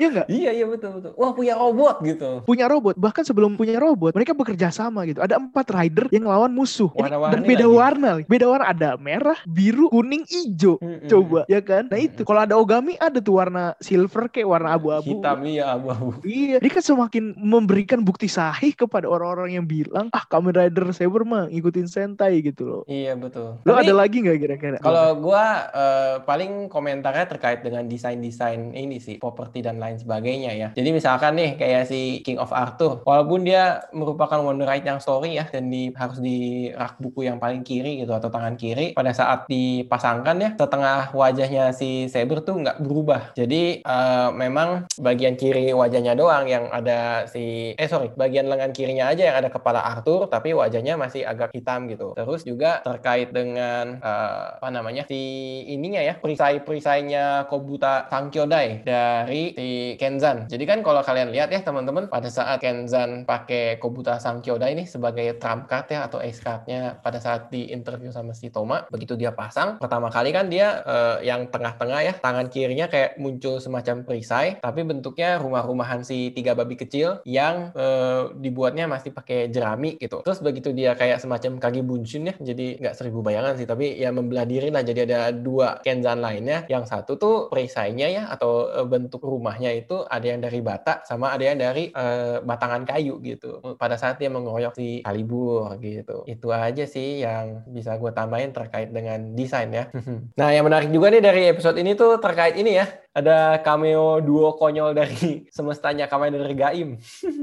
[0.00, 0.26] ya nggak?
[0.28, 1.12] Iya, iya betul betul.
[1.14, 2.30] Wah, punya robot gitu.
[2.44, 6.50] punya robot bahkan sebelum punya robot mereka bekerja sama gitu ada empat rider yang lawan
[6.50, 7.76] musuh Ini- dan beda lagi.
[7.76, 11.08] warna beda warna ada merah biru kuning hijau Mm-mm.
[11.08, 15.18] coba ya kan nah itu kalau ada ogami ada tuh warna silver kayak warna abu-abu
[15.18, 16.14] Hitam iya abu-abu.
[16.22, 21.22] Iya, dia kan semakin memberikan bukti sahih kepada orang-orang yang bilang, ah Kamen Rider Saber
[21.22, 22.82] mah ngikutin Sentai gitu loh.
[22.86, 23.58] Iya betul.
[23.62, 24.76] Lo Tapi- ada lagi nggak kira-kira?
[24.78, 30.68] Kalau gua eh, paling komentarnya terkait dengan desain-desain ini sih, properti dan lain sebagainya ya.
[30.74, 35.38] Jadi misalkan nih kayak si King of Arthur, walaupun dia merupakan Wonder Right yang story
[35.38, 39.14] ya dan di, harus di rak buku yang paling kiri gitu atau tangan kiri, pada
[39.14, 43.32] saat dipasangkan ya setengah wajahnya si Saber tuh nggak berubah.
[43.38, 49.08] Jadi eh, memang bagian kiri wajahnya doang yang ada si eh sorry bagian lengan kirinya
[49.10, 52.16] aja yang ada kepala Arthur tapi wajahnya masih agak hitam gitu.
[52.18, 55.20] Terus juga terkait dengan eh, apa namanya si
[55.68, 60.46] ininya ya perisai-perisainya Kobuta Sankyodai dari si Kenzan.
[60.46, 65.42] Jadi kan kalau kalian lihat ya teman-teman pada saat Kenzan pakai Kobuta Sankyodai ini sebagai
[65.42, 69.34] trump card ya atau ace cardnya pada saat di interview sama si Toma begitu dia
[69.34, 74.62] pasang pertama kali kan dia eh, yang tengah-tengah ya tangan kirinya kayak muncul semacam perisai
[74.62, 80.20] tapi bentuknya rumah-rumahan si tiga babi kecil yang eh, dibuatnya masih pakai jerami gitu.
[80.20, 84.10] Terus begitu dia kayak semacam kaki bunshin ya, jadi nggak seribu bayangan sih, tapi ya
[84.10, 84.84] membelah diri lah.
[84.84, 86.68] Jadi ada dua Kenzan lainnya.
[86.68, 91.32] Yang satu tuh perisainya ya atau eh, bentuk rumahnya itu ada yang dari bata sama
[91.32, 93.76] ada yang dari eh, batangan kayu gitu.
[93.80, 96.22] Pada saat dia mengeroyok si Kalibur gitu.
[96.28, 99.90] Itu aja sih yang bisa gue tambahin terkait dengan desain ya.
[100.38, 102.86] nah yang menarik juga nih dari episode ini tuh terkait ini ya.
[103.12, 106.96] Ada cameo duo konyol dari semestanya Kamen Rider Gaim.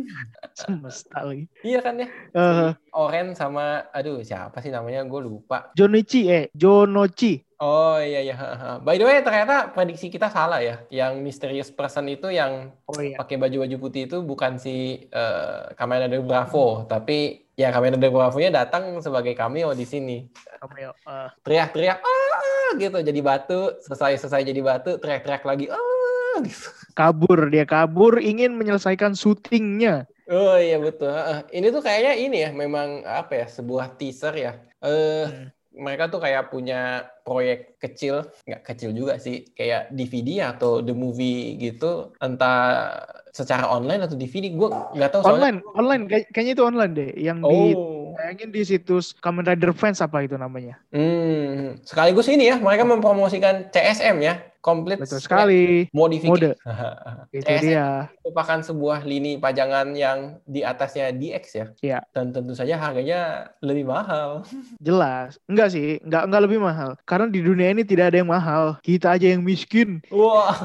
[0.60, 1.46] Semesta lagi.
[1.62, 2.10] Iya kan ya?
[2.10, 5.70] Si Oren sama aduh siapa sih namanya gue lupa.
[5.78, 7.46] Jonichi eh Jonochi.
[7.62, 8.36] Oh iya iya.
[8.82, 10.82] By the way ternyata prediksi kita salah ya.
[10.90, 13.22] Yang mysterious person itu yang Oh iya.
[13.22, 18.50] pakai baju-baju putih itu bukan si eh, Kamen Rider Bravo, tapi ya Kamen Rider Bravo-nya
[18.50, 20.26] datang sebagai cameo di sini.
[20.58, 20.98] Cameo.
[20.98, 26.70] Eh, Teriak-teriak ah gitu jadi batu, selesai-selesai jadi batu, teriak-teriak lagi ah gitu.
[26.94, 30.06] kabur dia kabur ingin menyelesaikan syutingnya.
[30.30, 31.10] Oh iya betul.
[31.50, 34.54] Ini tuh kayaknya ini ya memang apa ya sebuah teaser ya.
[34.80, 35.50] Eh Hmm.
[35.70, 41.56] mereka tuh kayak punya proyek kecil, nggak kecil juga sih, kayak DVD atau the movie
[41.56, 42.12] gitu.
[42.20, 43.00] Entah
[43.32, 44.52] secara online atau DVD?
[44.52, 45.34] Gue nggak tahu soalnya.
[45.40, 47.99] online, online Kay- kayaknya itu online deh yang di Oh.
[48.20, 50.76] Bayangin di situs Kamen Rider Fans apa itu namanya?
[50.92, 55.88] Hmm, sekaligus ini ya, mereka mempromosikan CSM ya, Complete Betul sekali.
[55.96, 56.52] Modification.
[56.52, 56.52] Mode.
[57.40, 58.12] Itu CSM dia.
[58.20, 61.66] merupakan sebuah lini pajangan yang di atasnya DX ya.
[61.80, 62.00] Iya.
[62.12, 64.44] Dan tentu saja harganya lebih mahal.
[64.84, 65.40] Jelas.
[65.48, 67.00] Enggak sih, enggak enggak lebih mahal.
[67.08, 68.76] Karena di dunia ini tidak ada yang mahal.
[68.84, 70.04] Kita aja yang miskin.
[70.12, 70.60] Wah.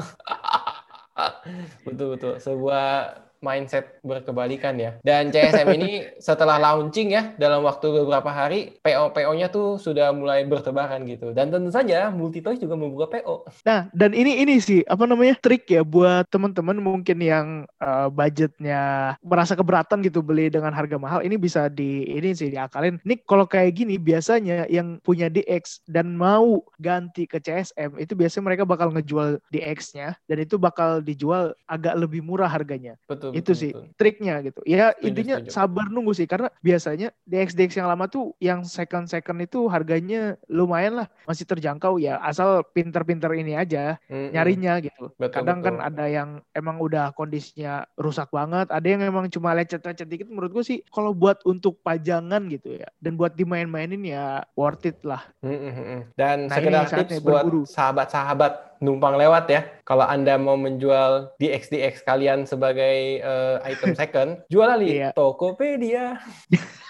[1.87, 2.35] betul betul.
[2.43, 4.97] Sebuah mindset berkebalikan ya.
[5.01, 11.03] Dan CSM ini setelah launching ya dalam waktu beberapa hari PO-PO-nya tuh sudah mulai bertebaran
[11.07, 11.31] gitu.
[11.31, 13.47] Dan tentu saja Multitoys juga membuka PO.
[13.67, 17.47] Nah, dan ini ini sih apa namanya trik ya buat teman-teman mungkin yang
[17.81, 21.19] eh, budgetnya merasa keberatan gitu beli dengan harga mahal.
[21.21, 22.97] Ini bisa di ini sih diakalin.
[23.03, 28.43] Ini kalau kayak gini biasanya yang punya DX dan mau ganti ke CSM itu biasanya
[28.51, 32.95] mereka bakal ngejual DX-nya dan itu bakal dijual agak lebih murah harganya.
[33.05, 33.34] Betul.
[33.35, 33.85] Itu betul, sih betul.
[33.99, 34.59] triknya gitu.
[34.63, 35.51] Ya Setuju, intinya setuju.
[35.51, 40.39] sabar nunggu sih karena biasanya DX DX yang lama tuh yang second second itu harganya
[40.47, 44.31] lumayan lah masih terjangkau ya asal pinter-pinter ini aja Mm-mm.
[44.31, 45.11] nyarinya gitu.
[45.19, 45.89] Betul, Kadang kan betul.
[45.91, 50.31] ada yang emang udah kondisinya rusak banget, ada yang emang cuma lecet-lecet dikit.
[50.31, 55.03] Menurut gue sih kalau buat untuk pajangan gitu ya dan buat dimain-mainin ya worth it
[55.03, 55.19] lah.
[55.43, 56.07] Mm-mm.
[56.15, 59.61] Dan Nah, sekedar tips buat sahabat-sahabat numpang lewat ya.
[59.83, 65.09] Kalau Anda mau menjual DX-DX kalian sebagai eh, item second, jual di Iya.
[65.11, 66.17] Tokopedia.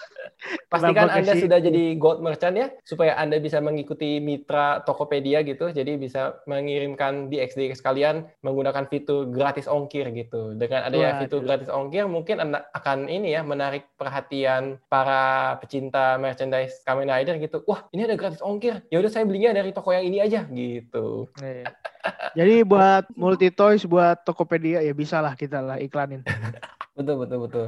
[0.70, 5.72] Pastikan Anda sudah jadi gold merchant ya, supaya Anda bisa mengikuti mitra Tokopedia gitu.
[5.72, 10.58] Jadi bisa mengirimkan DX-DX kalian menggunakan fitur gratis ongkir gitu.
[10.58, 11.22] Dengan adanya Waduh.
[11.26, 17.38] fitur gratis ongkir, mungkin Anda akan ini ya, menarik perhatian para pecinta merchandise Kamen Rider
[17.40, 17.64] gitu.
[17.66, 18.84] Wah, ini ada gratis ongkir.
[18.92, 21.30] Ya udah saya belinya dari toko yang ini aja gitu.
[21.40, 21.72] Iya.
[22.38, 26.22] Jadi buat multi toys buat Tokopedia ya bisa lah kita lah iklanin.
[26.96, 27.66] Betul betul betul.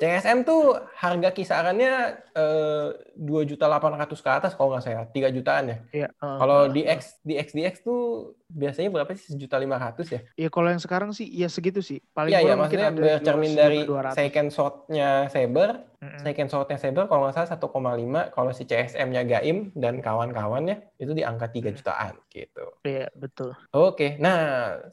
[0.00, 5.28] CSM tuh harga kisarannya eh, dua juta delapan ratus ke atas kalau nggak saya, tiga
[5.28, 5.78] jutaan ya.
[5.92, 6.08] Iya.
[6.24, 10.20] uh, Kalau uh, di X di XDX tuh biasanya berapa sih sejuta lima ratus ya?
[10.38, 11.98] Ya kalau yang sekarang sih ya segitu sih.
[12.14, 14.14] Paling Iya ya maksudnya ada bercermin 200, dari 200.
[14.14, 16.20] second shot-nya Saber, Mm-mm.
[16.22, 21.22] second shot-nya Saber kalau nggak salah 1,5, kalau si CSM-nya Gaim dan kawan-kawannya itu di
[21.26, 22.64] angka 3 jutaan gitu.
[22.86, 23.52] Iya betul.
[23.74, 24.38] Oke, nah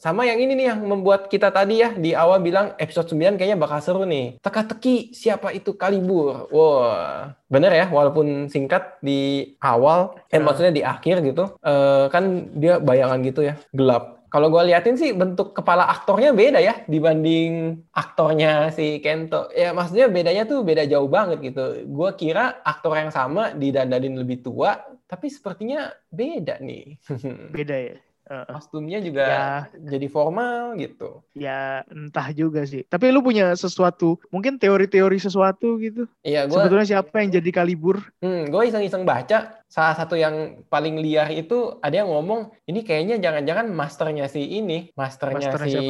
[0.01, 3.59] sama yang ini nih yang membuat kita tadi ya di awal bilang episode 9 kayaknya
[3.59, 4.41] bakal seru nih.
[4.41, 6.49] Teka-teki siapa itu Kalibur.
[6.49, 10.43] Wah, bener ya walaupun singkat di awal, eh Ya.
[10.43, 12.23] maksudnya di akhir gitu, eh, kan
[12.57, 14.25] dia bayangan gitu ya, gelap.
[14.33, 19.53] Kalau gue liatin sih bentuk kepala aktornya beda ya dibanding aktornya si Kento.
[19.53, 21.85] Ya maksudnya bedanya tuh beda jauh banget gitu.
[21.85, 26.97] Gue kira aktor yang sama didandanin lebih tua, tapi sepertinya beda nih.
[27.53, 27.95] Beda ya.
[28.23, 29.43] Uh, kostumnya juga Ya.
[29.83, 31.19] jadi formal gitu.
[31.35, 32.87] ya entah juga sih.
[32.87, 36.07] Tapi lu punya sesuatu, mungkin teori-teori sesuatu gitu.
[36.23, 37.99] Iya, gue Sebetulnya siapa yang jadi kalibur?
[38.23, 43.17] hmm, gue iseng-iseng baca salah satu yang paling liar itu ada yang ngomong ini kayaknya
[43.17, 45.85] jangan-jangan masternya si ini, masternya Masternya si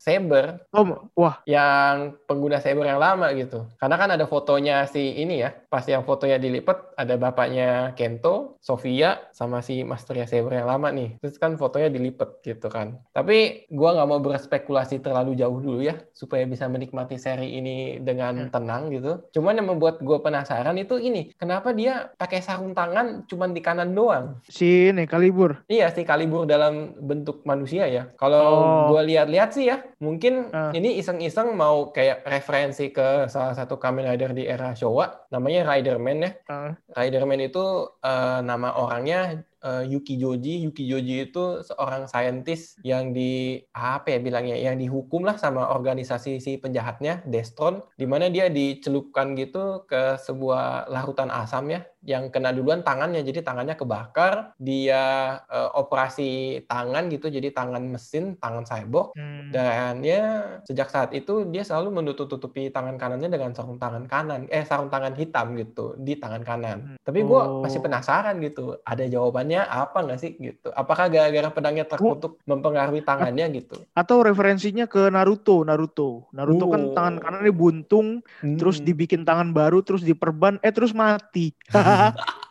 [0.00, 3.68] Saber Oh, wah, yang pengguna Saber yang lama gitu.
[3.76, 9.20] Karena kan ada fotonya si ini ya, pas yang fotonya dilipat ada bapaknya Kento, Sofia
[9.36, 11.20] sama si masternya Saber yang lama nih.
[11.20, 12.96] Terus kan fotonya dilipat gitu kan.
[13.12, 18.48] Tapi gua nggak mau berspekulasi terlalu jauh dulu ya, supaya bisa menikmati seri ini dengan
[18.48, 18.52] Hmm.
[18.54, 19.28] tenang gitu.
[19.36, 23.92] Cuman yang membuat gua penasaran itu ini, kenapa dia pakai sarung tangan cuman di kanan
[23.92, 24.38] doang?
[24.46, 25.60] si ini kalibur.
[25.66, 28.08] Iya sih kalibur dalam bentuk manusia ya.
[28.16, 28.94] Kalau Oh.
[28.94, 30.70] gua lihat-lihat sih ya, mungkin Ah.
[30.70, 36.18] ini iseng-iseng mau kayak referensi ke salah satu Kamen Rider di era Showa, namanya Riderman
[36.22, 36.30] ya.
[36.46, 37.64] Uh, Riderman itu
[38.00, 40.62] eh, nama orangnya eh, Yuki Joji.
[40.62, 46.38] Yuki Joji itu seorang saintis yang di apa ya bilangnya, yang dihukum lah sama organisasi
[46.38, 52.54] si penjahatnya Destron, di mana dia dicelupkan gitu ke sebuah larutan asam ya, yang kena
[52.54, 55.02] duluan tangannya, jadi tangannya kebakar, dia
[55.44, 56.30] eh, operasi
[56.64, 59.12] tangan gitu, jadi tangan mesin, tangan cyborg.
[59.12, 60.22] hmm, Dan ya
[60.62, 65.12] sejak saat itu dia selalu menutup-tutupi tangan kanannya dengan sarung tangan kanan, eh sarung tangan
[65.12, 66.78] hitam gitu di tangan kanan.
[66.80, 66.96] Hmm.
[67.02, 67.60] Tapi gue Oh.
[67.60, 70.70] masih penasaran gitu, ada jawabannya apa nggak sih gitu?
[70.70, 73.82] Apakah gara-gara pedangnya terkutuk mempengaruhi tangannya gitu?
[73.96, 76.28] atau referensinya ke Naruto, Naruto.
[76.30, 76.92] Naruto kan Oh.
[76.92, 78.20] tangan kanannya buntung,
[78.54, 78.86] terus Hmm.
[78.86, 81.50] dibikin tangan baru, terus diperban, eh terus mati.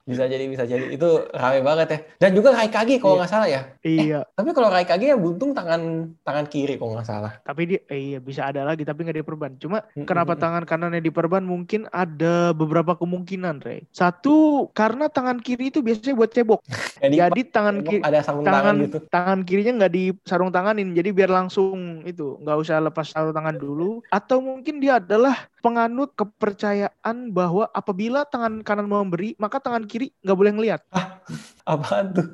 [0.00, 0.90] Bisa jadi, bisa jadi.
[0.90, 1.98] Itu rame banget ya.
[2.18, 3.20] Dan juga Raikage kalau Iya.
[3.22, 3.62] nggak salah ya.
[3.86, 4.20] Iya.
[4.26, 7.32] Tapi kalau Raikage yang buntung tangan tangan kiri kalau nggak salah.
[7.46, 9.54] Tapi dia eh, iya bisa ada lagi tapi nggak diperban.
[9.62, 10.42] Cuma Mm, kenapa mm, mm.
[10.42, 13.86] tangan kanannya diperban mungkin ada beberapa kemungkinan, Rey.
[13.94, 16.58] Satu karena tangan kiri itu biasanya buat cebok.
[17.06, 18.98] Jadi, Jadi tangan kiri ada sarung tangan, tangan gitu.
[19.14, 23.56] tangan kirinya nggak di sarung tanganin jadi biar langsung itu nggak usah lepas sarung tangan
[23.56, 30.12] dulu atau mungkin dia adalah penganut kepercayaan bahwa apabila tangan kanan memberi maka tangan kiri
[30.24, 30.80] nggak boleh ngelihat
[31.68, 32.26] Apaan tuh?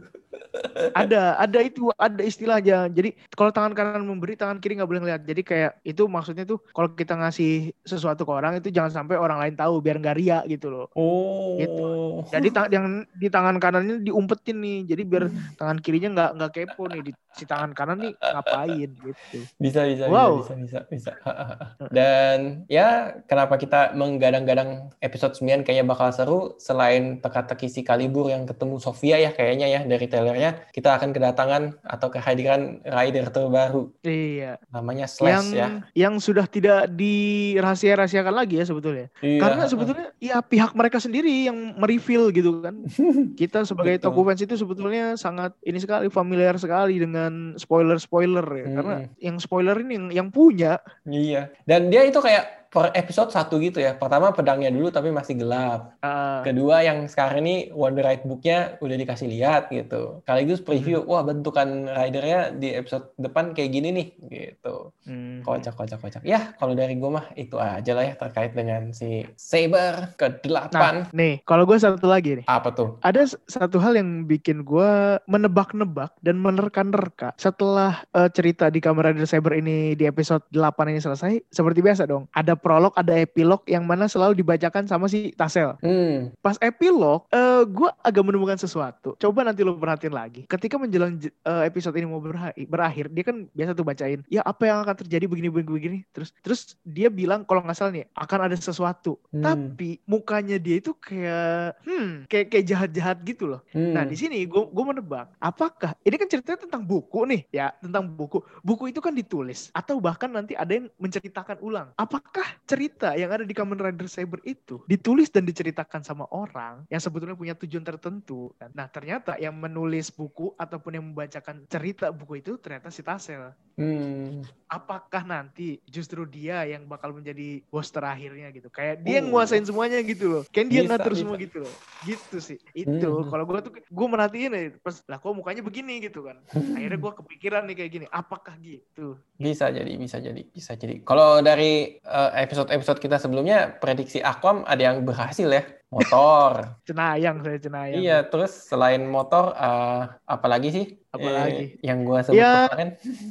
[0.93, 5.23] Ada ada itu ada istilahnya jadi kalau tangan kanan memberi tangan kiri nggak boleh ngelihat
[5.25, 9.39] jadi kayak itu maksudnya tuh kalau kita ngasih sesuatu ke orang itu jangan sampai orang
[9.39, 11.57] lain tahu biar nggak ria gitu loh Oh.
[11.57, 11.87] Gitu.
[12.33, 16.83] jadi ta- yang di tangan kanannya diumpetin nih jadi biar tangan kirinya nggak nggak kepo
[16.89, 20.41] nih di si tangan kanan nih ngapain gitu Bisa, bisa, Wow.
[20.41, 21.13] bisa, bisa, bisa, bisa.
[21.97, 28.45] Dan ya kenapa kita menggadang-gadang episode 9 kayaknya bakal seru selain teka-teki si Kalibur yang
[28.45, 34.59] ketemu Sofia ya kayaknya ya dari trailernya kita akan kedatangan atau kehadiran rider terbaru iya
[34.75, 35.69] namanya yang Slash ya.
[35.95, 39.41] yang sudah tidak dirahasia-rahasiakan lagi ya sebetulnya Iya.
[39.41, 42.75] karena sebetulnya ya pihak mereka sendiri yang mereveal gitu kan
[43.41, 44.11] kita sebagai Betul.
[44.11, 49.23] toko fans itu sebetulnya sangat ini sekali familiar sekali dengan spoiler-spoiler ya karena Mm-mm.
[49.23, 51.55] yang spoiler ini yang, yang punya Iya.
[51.63, 53.95] Dan dia itu kayak per episode satu gitu ya.
[53.95, 55.97] Pertama pedangnya dulu tapi masih gelap.
[56.01, 60.21] uh, Kedua yang sekarang ini Wonder Ride book-nya udah dikasih lihat gitu.
[60.23, 61.09] Sekaligus preview, Hmm.
[61.09, 64.91] wah bentukan ridernya di episode depan kayak gini nih gitu.
[65.05, 65.43] hmm.
[65.43, 66.23] Kocak, kocak, kocak.
[66.23, 70.73] Ya kalau dari gue mah itu aja lah ya terkait dengan si Saber ke-8.
[70.73, 72.97] nah nih kalau gue satu lagi nih Apa tuh?
[73.01, 74.91] ada satu hal yang bikin gue
[75.27, 80.57] menebak-nebak dan menerka-nerka setelah eh, cerita di Kamen Rider Saber ini di episode 8
[80.89, 85.33] ini selesai seperti biasa dong ada prolog ada epilog yang mana selalu dibacakan sama si
[85.37, 85.77] Tasel.
[85.81, 89.15] Hmm, pas epilog eh gue agak menemukan sesuatu.
[89.21, 90.43] Coba nanti lo perhatiin lagi.
[90.49, 94.83] Ketika menjelang eh, episode ini mau berakhir, dia kan biasa tuh bacain ya apa yang
[94.83, 95.99] akan terjadi begini begini begini?
[96.11, 99.19] Terus terus dia bilang kalau nggak salah nih akan ada sesuatu.
[99.37, 99.43] Hmm.
[99.43, 103.61] tapi mukanya dia itu kayak hmm kayak kayak jahat-jahat gitu loh.
[103.75, 103.93] Hmm.
[103.93, 108.09] Nah di sini gue gue menebak apakah ini kan ceritanya tentang buku nih ya tentang
[108.09, 108.41] buku.
[108.63, 111.89] Buku itu kan ditulis atau bahkan nanti ada yang menceritakan ulang.
[111.99, 116.99] Apakah cerita yang ada di Kamen Rider Saber itu ditulis dan diceritakan sama orang yang
[116.99, 118.71] sebetulnya punya tujuan tertentu kan?
[118.73, 124.41] nah ternyata yang menulis buku ataupun yang membacakan cerita buku itu ternyata si Tasel Hmm.
[124.73, 129.37] apakah nanti justru dia yang bakal menjadi bos terakhirnya gitu kayak dia yang Oh.
[129.37, 131.21] nguasain semuanya gitu loh kayak dia Bisa, ngatur bisa.
[131.21, 131.75] semua gitu loh
[132.09, 133.29] gitu sih itu Hmm.
[133.29, 136.41] kalau gue tuh gue merhatiin ya pas lah kok mukanya begini gitu kan
[136.73, 141.05] akhirnya gue kepikiran nih kayak gini apakah gitu Bisa jadi, bisa jadi, bisa jadi.
[141.05, 145.63] Kalau dari eh, episode-episode kita sebelumnya, prediksi Aquam ada yang berhasil ya.
[145.87, 146.51] Motor.
[146.89, 150.87] cenayang saya cenayang iya, terus selain motor, eh, apa lagi sih?
[151.09, 151.73] Apalagi?
[151.73, 152.69] Eh, yang gua sebut Ya.
[152.69, 152.89] kemarin.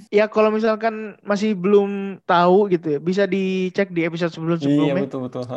[0.10, 5.04] ya kalau misalkan masih belum tahu gitu ya bisa dicek di episode sebelum Iya, sebelumnya
[5.06, 5.44] betul-betul.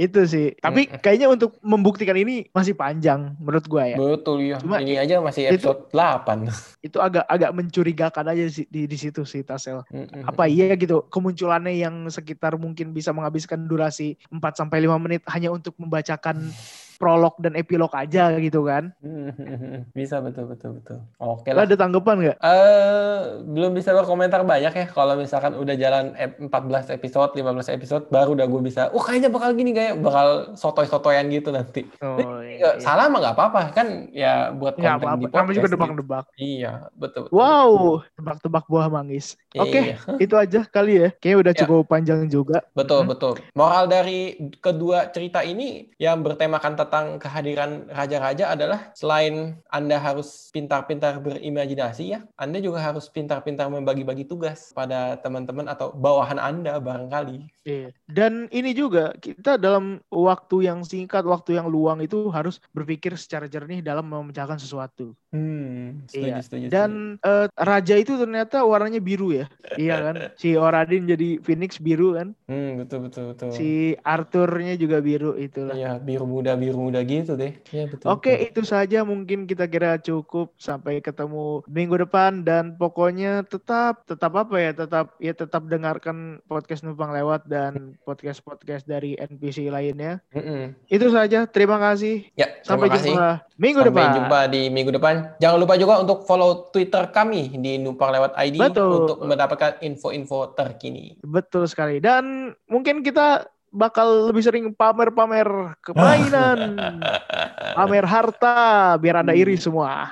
[0.00, 4.56] itu sih tapi kayaknya untuk membuktikan ini masih panjang menurut gue ya Betul, iya.
[4.56, 6.48] Cuma Ini aja masih itu- episode 8.
[6.88, 9.84] itu agak agak mencurigakan aja sih di di situ sih Tasel
[10.24, 15.50] apa iya gitu kemunculannya yang sekitar mungkin bisa menghabiskan durasi 4 sampai 5 menit hanya
[15.50, 16.52] untuk membacakan
[17.00, 18.92] prolog dan epilog aja gitu kan.
[19.96, 21.00] Bisa, betul, betul, betul.
[21.16, 21.64] Oke lah.
[21.64, 22.36] ada tanggapan nggak?
[22.38, 26.52] Eh, belum bisa berkomentar banyak ya kalau misalkan udah jalan ep- 14
[26.90, 28.82] episode, 15 episode baru udah gue bisa.
[28.90, 31.88] Oh, kayaknya bakal gini kayak bakal sotoy-sotoyan gitu nanti.
[31.98, 35.16] Oh, Ya, salah mah nggak apa-apa kan ya buat konten apa-apa.
[35.16, 35.74] di Namanya juga podcast gitu.
[35.74, 36.24] debak-debak.
[36.36, 37.20] Iya, betul.
[37.24, 37.32] betul.
[37.32, 37.72] Wow,
[38.14, 39.26] tebak-tebak buah manggis.
[39.50, 39.96] Iya, Oke, iya.
[40.24, 41.08] itu aja kali ya.
[41.14, 41.58] Kayaknya udah Ya.
[41.58, 42.58] cukup panjang juga.
[42.70, 43.08] Betul, Mhm.
[43.08, 43.32] betul.
[43.52, 44.20] Moral dari
[44.60, 46.88] kedua cerita ini yang bertemakan tentang
[47.22, 54.74] kehadiran raja-raja adalah selain Anda harus pintar-pintar berimajinasi ya, Anda juga harus pintar-pintar membagi-bagi tugas
[54.74, 57.46] pada teman-teman atau bawahan Anda barangkali.
[57.62, 57.94] Iya.
[58.10, 63.46] Dan ini juga kita dalam waktu yang singkat, waktu yang luang itu harus berpikir secara
[63.46, 65.14] jernih dalam memecahkan sesuatu.
[65.30, 66.36] Hmm, setuju, Iya.
[66.40, 66.74] setuju, setuju.
[66.74, 69.46] Dan eh, raja itu ternyata warnanya biru ya.
[69.74, 70.14] iya kan?
[70.40, 72.34] Si Oradin jadi Phoenix biru kan.
[72.44, 73.50] Hmm, betul, betul, betul.
[73.50, 73.70] Si
[74.02, 75.72] Arthurnya juga biru itulah.
[75.72, 77.54] Iya, biru muda, biru muda gitu deh.
[77.70, 78.10] Iya, betul.
[78.10, 78.46] Oke, betul.
[78.50, 84.56] itu saja mungkin kita kira cukup sampai ketemu minggu depan dan pokoknya tetap tetap apa
[84.56, 84.74] ya?
[84.74, 87.72] Tetap ya tetap dengarkan podcast numpang lewat dan
[88.06, 90.18] podcast-podcast dari NPC lainnya.
[90.30, 90.74] Mm-mm.
[90.86, 91.46] Itu saja.
[91.46, 92.26] Terima kasih.
[92.34, 93.12] Ya, Sampai terima kasih.
[93.14, 94.10] jumpa minggu Sampai depan.
[94.18, 95.14] jumpa di minggu depan.
[95.40, 98.90] Jangan lupa juga untuk follow Twitter kami di Numpang Lewat ID Betul.
[99.04, 101.18] untuk mendapatkan info-info terkini.
[101.24, 101.98] Betul sekali.
[101.98, 106.74] Dan mungkin kita bakal lebih sering pamer-pamer kemainan,
[107.78, 110.10] pamer harta, biar anda iri semua.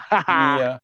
[0.59, 0.79] iya.